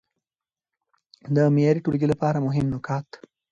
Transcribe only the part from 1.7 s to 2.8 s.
ټولګي لپاره مهم